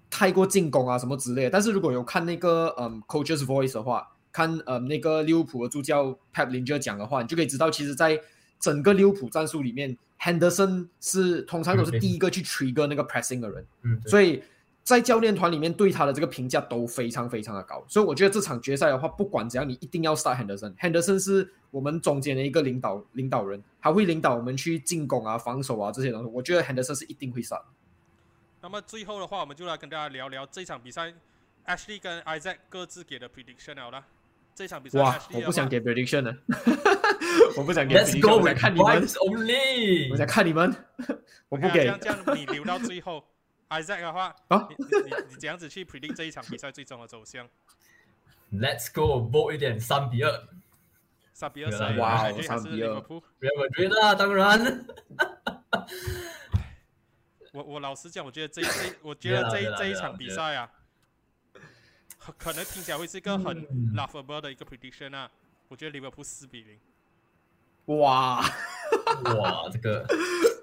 [0.10, 1.52] 太过进攻啊什么之类。
[1.52, 8.20] 但是如果有看那个嗯 Coach's Voice 的话，看呃那个利物浦的助教 Pep Lingard 讲的话，你就可以知道，其实，在
[8.60, 14.42] 整个利物浦战术里面，Henderson 是通常都是第一个去 trigger 那个 pressing 的人，嗯，所以。
[14.86, 20.76] 在教练团里面对他的这个评价都非常非常的高，所以我觉得这场决赛的话，不管怎样，你一定要 start Henderson。
[20.76, 26.30] Henderson 是我们中间的一个领导领导人，他会领导我们去进攻啊、防守啊这些东西。
[26.32, 27.64] 我觉得 Henderson 是一定会 start。
[28.62, 31.12] 那么最后的话，我们就来跟大家聊聊这场比赛
[31.66, 34.06] ，Ashley 跟 Isaac 各自给的 prediction 好了。
[34.54, 36.38] 这场比赛，哇， 我不想给 prediction 了，
[37.58, 39.08] 我不想给 prediction，我想看你们，
[40.12, 40.76] 我想看你们，
[41.50, 41.92] 我不给。
[42.00, 43.24] 这样你留到最后。
[43.70, 47.48] Isaac 的话，啊，你你你怎样子去 predict 这一场比赛最终的走向
[48.52, 50.48] ？Let's go vote 一点三比二，
[51.34, 54.86] 三比二，哇，三比二，不要我觉得当然。
[57.52, 58.70] 我我老实讲，我觉得这这，
[59.02, 60.70] 我觉得这这一场比赛啊，
[62.38, 65.32] 可能听起来会是一个很 laughable 的一个 prediction 啊。
[65.70, 66.78] 我觉得利物浦四比零。
[67.98, 68.42] 哇
[69.38, 70.06] 哇，这个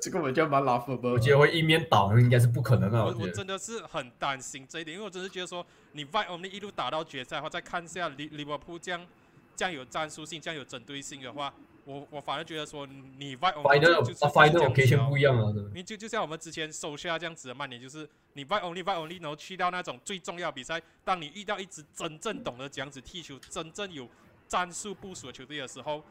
[0.02, 3.04] 这个我觉得蛮老虎的，我觉得会一面倒，应该是不可能的。
[3.04, 9.06] 我我真的是很担心这一点，因为我真是觉得说，你 v i o 一路打到决赛的话，再看一下利利物浦这样
[9.54, 15.54] 这样有战术性、这样有针对性的话，我我反而觉得说，你 v i o 就是这样不一样啊。
[15.72, 24.08] 你就就像我们之前收下这样子的曼联，就是你 v i o v i Only 然后去到那种最重要比赛，当你遇到一支真正懂得这样子踢球、真正有
[24.48, 26.02] 战术部署的球队的时候。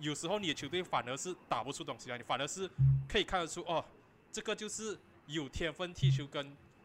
[0.00, 2.68] 有时候你的球队反而是打不出东西来，你反而是
[3.08, 3.84] 可以看得出哦，
[4.32, 6.44] 这个就是有天分踢球跟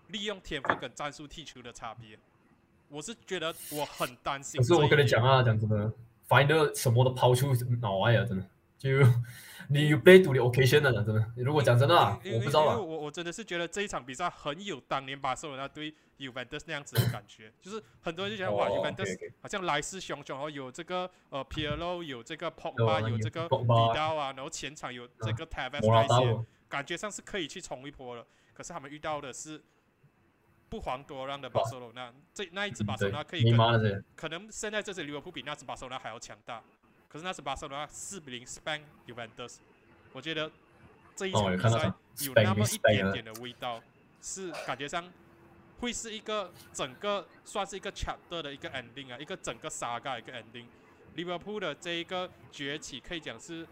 [0.10, 2.18] 利用天分跟战术踢球的差别。
[2.88, 4.62] 我是觉得我很担心。
[4.62, 5.92] 可是我跟你讲啊，讲真的
[6.28, 7.52] ，find 什么都抛出
[7.82, 8.46] 脑外啊，真的
[8.78, 8.90] 就。
[9.68, 11.26] 你有 play to the occasion 的，真的。
[11.38, 12.80] 如果讲真的，我不知道。
[12.80, 28.24] 我我真的是觉得这一场比赛很有当年巴塞罗那对 Juventus 那样子的感觉，就是很多人就觉得哇，Juventus 好像来势汹汹，然后有这个呃 Pirlo，有这个 Pogba，有这个 Vidal 啊，然后前场有这个 Tevez 那些，感觉上是可以去冲一波了。
[28.54, 29.60] 可是他们遇到的是
[30.70, 36.62] 不遑多让的巴塞罗那，这那一支巴塞罗那可以跟可能现在这支利物浦比那支巴塞罗那还要强大。
[37.16, 39.60] 可是那是巴塞罗那四比零 span Juventus，
[40.12, 40.52] 我觉得
[41.16, 43.82] 这一场比赛有那么一点点的味道，
[44.22, 45.10] 是感觉上
[45.80, 50.66] 会是一个整个算是一个 chapter 的一个 ending 啊，一个整个 saga 一个 ending。
[51.14, 53.66] 利物浦的这一个崛起可以讲是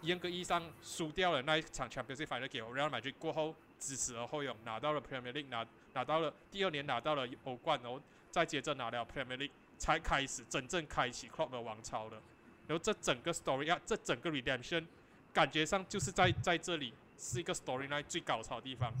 [0.00, 8.00] 严格意义上输掉了那一场 Champions League 给 Real Madrid 过后，知耻而后勇拿到了 Premier League，拿拿到了第二年拿到了欧冠，然后
[8.30, 9.50] 再接着拿了 Premier League。
[9.80, 12.20] 才开始真正开启 Club 的王朝的，
[12.68, 14.84] 然后这整个 story 啊，这整个 redemption
[15.32, 18.92] 感觉上就是在在这里是一个 storyline 最高潮的地方。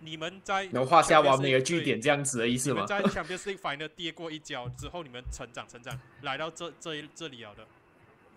[0.00, 2.84] 你们在能画下完美的句点这样子的意思吗？
[2.86, 7.66] 你们在 Champions League final 跌过一跤之后，你们成长成长来到这这这里了的。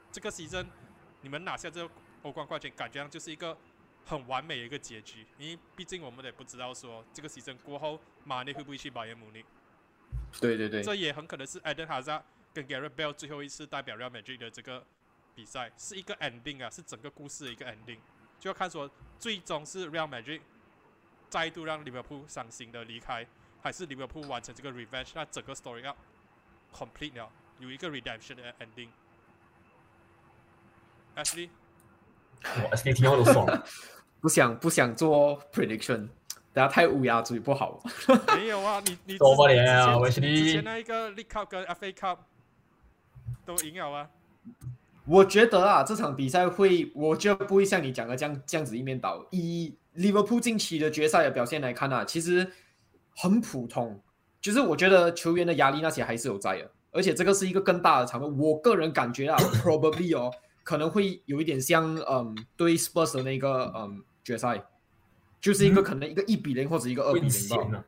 [0.09, 0.65] 这个 season
[1.19, 3.57] 你们拿下这个欧冠冠军，感觉上就是一个
[4.05, 5.25] 很完美的一个结局。
[5.37, 9.43] 因为毕竟我们也不知道说这个 season 过后，马内会不会去拜仁慕尼，
[10.39, 12.21] 对对对，这也很可能是 Eden Hazard
[12.53, 14.85] 跟 Gareth Bale 最后一次代表 Real Madrid 的这个
[15.35, 17.99] 比赛，是一个 ending 啊，是整个故事的一个 ending，
[18.39, 20.41] 就要看说最终是 Real Madrid
[21.29, 23.25] 再度让利物浦伤心的离开，
[23.61, 25.95] 还是利物浦完成这个 revenge，那整个 story 要
[26.73, 28.89] complete 了，有一个 redemption 的 ending。
[31.15, 31.49] Ashley，
[32.43, 33.63] 我 K 听我都爽。
[34.19, 36.09] 不想不想做 prediction，
[36.57, 37.79] 大家太乌鸦嘴不好。
[38.35, 42.17] 没有啊，你你多之年啊之前 Wesley 之前那一个 League Cup 跟 FA Cup
[43.45, 44.09] 都赢了啊。
[45.05, 49.23] 我觉得啊，这场比赛会，我觉得不会像你讲的这样这样子一面倒。
[49.29, 52.51] 以利物浦近期的决赛的表现来看啊，其实
[53.15, 54.01] 很普通。
[54.41, 58.35] 就是我觉得球员的压力那些还是有在的，而且这个是一个更大的场面。
[58.35, 64.63] 我个人感觉啊， probably 哦，可能会有一点像嗯对 Spurs 的那个嗯决赛，
[65.47, 67.85] 就是一个嗯可能一个一比零或者一个二比零吧。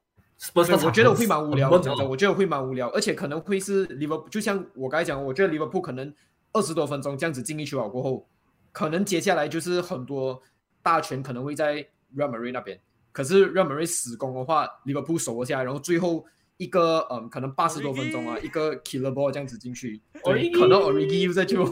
[0.54, 6.13] 我觉得我会蛮无聊的，我觉得我会蛮无聊，而且可能会是利物浦，就像我刚才讲，我觉得利物浦可能
[6.54, 8.26] 二十多分钟这样子进一球好过后，
[8.72, 10.41] 可能接下来就是很多
[10.82, 12.80] 大权可能会在 Real Madrid 那边，
[13.12, 16.26] 可是 Real Madrid 死攻的话，利物浦守了下来，然后最后
[16.60, 21.63] 一个嗯，可能八十多分钟啊，一个 killer ball 这样子进去，可能 Origi 又在 就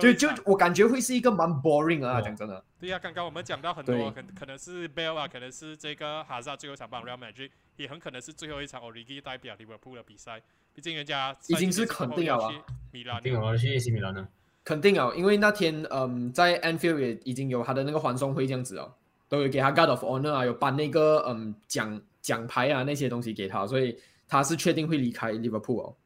[0.00, 10.42] 就就我感觉会是一个蛮 boring 啊，哦讲真的，对呀、刚刚我们讲到很多，可可能是 Bell 啊，可能是这个哈萨最后一场帮 Real Madrid，也很可能是最后一场 Origi 代表利物浦的比赛。
[10.74, 12.52] 毕竟人家已经是肯定了啊。
[12.90, 14.28] 米兰定了，去 AC 米兰了。
[14.64, 18.92] 肯定啊，因为那天嗯，在 Anfield 也已经有他的那个欢送会这样子哦，
[19.28, 25.96] 都有给他 God of Honor 啊，有颁那个嗯奖奖牌啊那些东西给他，所以他是确定会离开利物浦哦。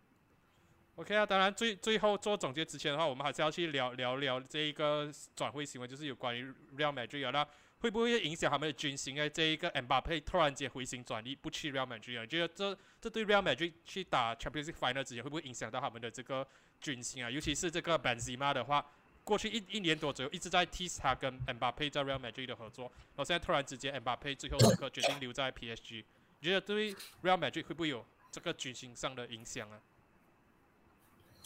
[0.97, 6.45] OK 啊，当然最最后做总结之前的话，我们还是要去聊聊聊这一个转会新闻，就是有关于
[6.77, 7.47] Real Madrid 啊，那
[7.81, 9.29] 会不会影响他们的军心呢？
[9.29, 16.47] 这一个 Mbappe 突然间回心转意不去 Real Madrid 啊，觉得这这对 Real Madrid 去打 Champions League Final 之前会不会影响到他们的这个
[16.81, 17.29] 军心啊？
[17.29, 18.87] 尤其是这个 Benzema 的话，
[19.25, 26.05] 过去一一年多左右一直在 tease 他跟 Mbappe 在 Real Madrid 的合作，然后现在突然之间 Mbappe 最后时刻决定留在 PSG，
[26.41, 29.81] 你觉得对 Real Madrid 会不会有这个军心上的影响啊？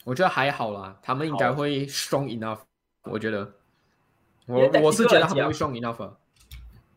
[0.04, 2.60] 我觉得还好啦，他们应该会 strong enough。
[3.04, 3.54] 我觉得，
[4.46, 6.16] 我我是觉得他们会 strong enough 啊。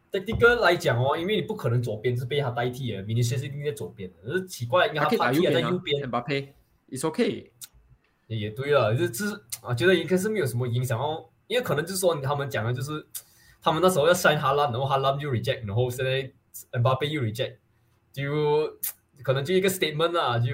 [0.10, 7.50] 对第个来讲哦，因为你不可能左边是被他代替的，明尼斯一定在左边的，只是奇怪，应该他可以打他替在右边啊右边，，Mbappe，it's okay。
[8.32, 13.06] 也也对了，就是就是啊，觉得应该是没有什么影响哦，因为可能就是说他们讲的就是
[13.62, 16.32] 他们那时候要 sign 哈拉，然后哈兰又 reject，然后现在
[16.80, 17.58] Mbappe 又 reject，
[18.14, 18.72] 就
[19.22, 20.48] 可能就一个 statement 啊，就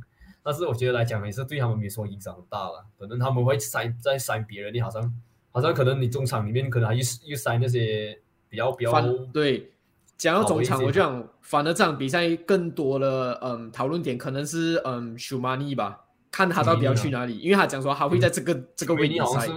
[0.44, 5.02] 但是我觉得来讲也是对他们没说影响很大了，可能他们会 sign 再 sign 别人，你好像
[5.50, 8.92] 好像可能你中场里面可能还又又 sign 那些比较比较
[9.32, 9.72] 对，
[10.18, 16.01] 讲到中场，我就想，反而这场比赛更多的嗯讨论点可能是嗯舒马尼吧，
[16.32, 19.48] 看他到底要去哪里，因为他讲说他会在这个、这个位置赛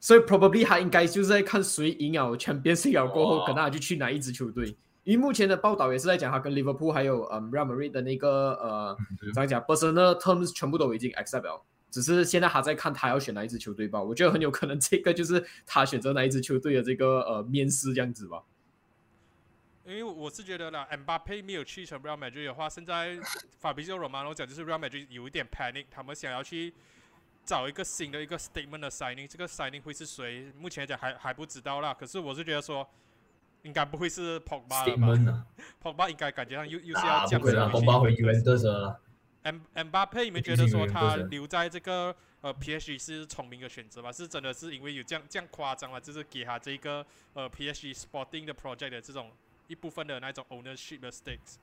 [0.00, 4.76] 所以 probably 他应该就是在看谁赢了 Champions League 过后，哦可能他就去哪一支球队。
[5.04, 14.02] 因为目前的报道也是在讲他跟 Liverpool 还有嗯 Real Madrid 的那个呃对怎么讲 personal terms 全部都已经 accept 了，只是现在还在看他要选哪一支球队吧。
[14.02, 18.42] 我觉得很有可能这个就是他选择哪一支球队的这个呃面试这样子吧。
[19.84, 23.18] 因为我是觉得啦，Mbappe 没有去成 Real Madrid 的话，现在
[23.58, 26.72] 法比奥罗马诺讲就是 Real Madrid 有一点 panic，他们想要去
[27.44, 30.52] 找一个新的一个 statement 的 signing，这个 signing 会是谁？
[30.56, 31.92] 目前来讲还还不知道啦。
[31.92, 32.88] 可是我是觉得说，
[33.62, 35.46] 应该不会是 Pogba 了吧
[35.82, 39.00] ，？Pogba 应该感觉上又又是啊要降回去红巴回 Juventus 了。
[39.42, 44.12] M Mbappe，你们觉得说他留在这个呃 PSG 是聪明的选择吗？
[44.12, 45.98] 是真的是因为有这样这样夸张吗？
[45.98, 49.32] 就是给他这个呃 PSG Sporting 的 project 的这种
[49.72, 51.56] 一部分的那种 ownership 的 stakes。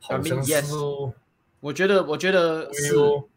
[0.00, 1.14] 好 I mean, 像是 yes 哦。
[1.60, 3.28] 我觉得，我觉得哎是，呦，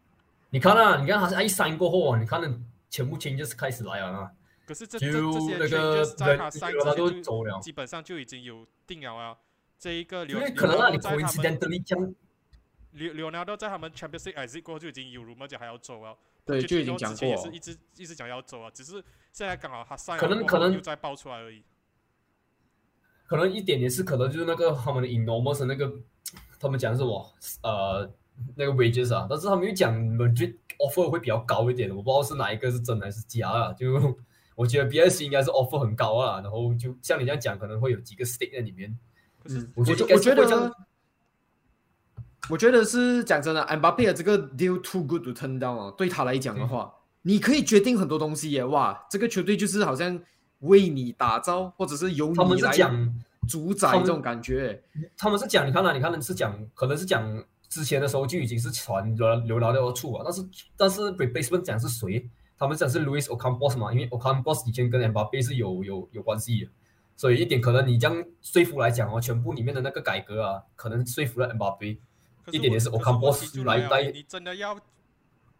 [0.50, 4.32] 你看啊，你看他一删过后啊，你看那全部 changes 开始来了啊，
[4.66, 9.36] 可是这这这些在他都之前就走了，基本上就已经有定了啊。
[9.78, 12.14] 这一个因刘为可能让你在他们
[12.92, 18.94] 刘刘纳多在他们 Champions League exit 过后就已经有 rumor 讲还要走了，对，就已经讲过之前也是一直一直讲要走啊，只是
[19.32, 21.60] 现在刚好他 sign 可能可能又再爆出来而已。
[21.60, 21.64] 可能
[23.50, 25.92] 一点点是可能就是那个他们的 enormous 那个，
[26.58, 27.30] 他们讲是我
[27.62, 28.10] 呃
[28.56, 34.16] 那个 wages 啊，但是他们又讲 Madrid offer 会比较高一点，我不知道是哪一个是真还是假啊，就
[34.54, 38.96] 我觉得 BS 应该是 offer 很高啊，然后就像你这样讲，可能会有几个 stake 在里面，
[39.42, 40.72] 可是嗯，我觉得我觉得，
[42.50, 50.18] 我觉得是讲真的 m b a p p 的这个 deal too good to turn down 啊，对他来讲的话，你可以决定很多东西耶，哇，这个球队就是好像
[50.60, 53.14] 为你打造，或者是由他们你来是讲，
[53.48, 54.82] 主宰这种感觉。
[55.16, 62.28] 他们是讲，你看啊，你看是讲，可能是讲之前的时候就已经是传流流到到处啊，但是但是 replacement 讲是谁？
[62.58, 66.70] 他们讲是 Louis Ocampos 嘛，因为 Ocampos 以前跟 Mbappe 是有有有关系的，
[67.16, 71.98] 所以一点可能你这样说服来讲哦，全部里面的那个改革啊，可能说服了 Mbappe。
[72.50, 74.74] 一点点是 Ocampo 来来带啊你真的要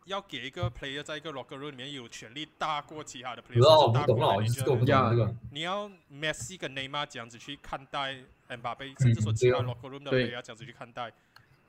[0.08, 5.34] 要给一个 player 在一个 locker room 里面有权利大过其他的 player，不知道，我甚至大过不懂了这个我不呀懂这个。
[5.52, 8.16] 你要 Messi 跟 Neymar 这样子去看待
[8.48, 11.12] Mbappe，嗯甚至说其他 locker room 的对 player 这样子去看待。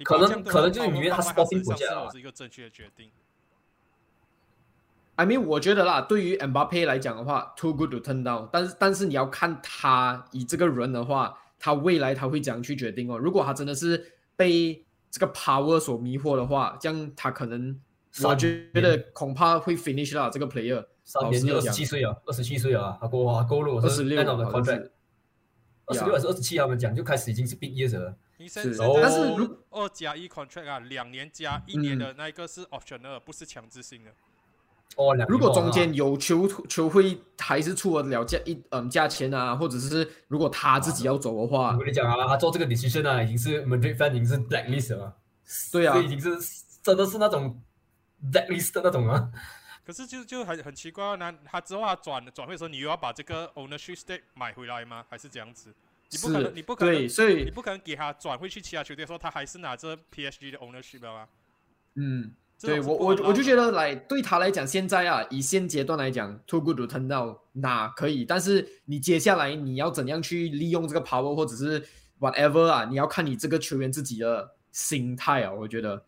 [0.03, 3.11] 可能可能就是因为他包放在 sporting 国家啊是是一个正确的决定。
[5.17, 8.47] I mean，我觉得啦，对于 Mbappe 来讲的话，too good to turn down。
[8.53, 13.17] 但是，但是你要看他以这个人的话，他未来他会怎样去决定哦。
[13.17, 14.81] 如果他真的是被
[15.11, 17.77] 这个 power 所迷惑的话，这样他可能，
[18.17, 20.85] 我三觉得恐怕会 finish 啦这个 player。
[21.03, 24.25] 三年就二十七岁啊，二十七岁啊，他过哇够了，我二十六二
[25.95, 26.55] 十六还是二十七？
[26.55, 28.15] 他们讲就开始已经是 big years 了。
[28.37, 34.11] 是你现现在但是如二加一 contract 啊，两年加一嗯年的那一个是 optional，不是强制性的。
[34.97, 45.15] 哦，两如果中间有球球会还是出得了价一嗯价钱啊，或者是如果他自己要走的话我，跟你讲啊，他做这个 decision 啊，已经是 Madrid fan 已经是 blacklist 了，
[45.71, 47.59] 对啊这已经是真的是那种
[48.31, 49.31] blacklist 的那种啊。
[49.85, 55.05] 可是就就很很奇怪啊，那他之后他转转会的时候，你又要把这个 ownership stake 买回来吗？
[55.09, 55.73] 还是这样子？
[56.11, 61.27] 你不可是能，你不可能对，所以你不可能给他转回去其他球队的时候，他还是拿着 PSG 的 ownership 的吗？
[61.95, 62.33] 嗯。
[62.61, 71.81] 对我我我就觉得来对他来讲，现在啊，以现阶段来讲，too good to turn down 那可以，但是你接下来你要怎样去利用这个 power 或者是
[72.19, 76.03] whatever 啊，你要看你这个球员自己的心态啊，我觉得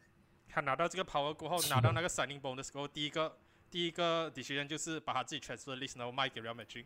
[0.54, 3.38] 他拿到这个 power 过后，拿到那个 signing bonus 过后，第一个
[3.70, 6.86] 第一个 decision 就是把他自己 transfer list 然后卖给 Real Madrid。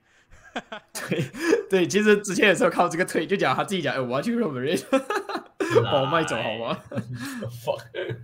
[0.94, 1.32] 对
[1.70, 4.84] 对，其实之前也是有靠这个推，就讲他自己讲，哎，我要去 Real Madrid，
[5.84, 6.80] 把我卖走好吗
[7.64, 8.20] ？Fuck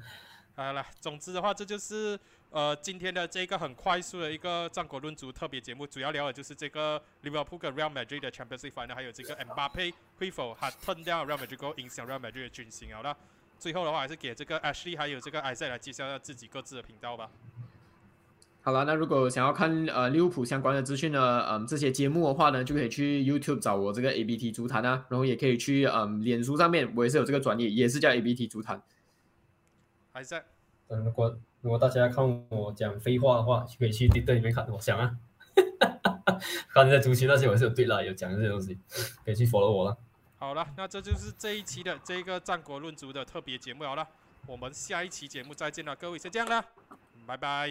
[0.56, 2.20] 好了，总之的话，这就是
[2.52, 12.44] 呃今天的这个很快速的一个战国论足特别节目，主要聊的就是这个利物浦跟 Real Madrid 的 Champions League final，还有这个 Mbappe 会否他 turn down Real Madrid 影响 Real Madrid
[12.44, 13.18] 的军心好了。
[13.62, 17.30] 最后的话，还是给这个 Ashley 还有这个 Isaac 来介绍一下自己各自的频道吧。
[18.64, 28.82] 好了，那如果想要看呃利物浦相关的资讯呢，嗯这些节目的话呢，就可以去 YouTube 找我这个 ABT 足坛啊，然后也可以去嗯脸书上面，我也是有这个专业，也是叫 ABT 足坛。
[30.16, 30.42] Isaac，
[30.88, 35.18] 嗯，如果如果大家看我讲废话的话，就可以去 Twitter 里面看我讲啊。
[36.74, 38.80] 刚才足球那些我是有对啦，有讲这些东西，
[39.24, 39.98] 可以去 follow 我了。
[40.42, 44.08] 好了，那这就是这一期的这个战国论足的特别节目好了，
[44.48, 46.66] 我们下一期节目再见了，各位先这样了，
[47.28, 47.70] 拜拜。